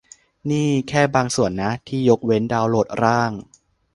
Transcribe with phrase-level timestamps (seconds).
[0.49, 3.31] นี่แค่บางส่วนนะ ที่ยกเว้น ดาวน์โหลดร่าง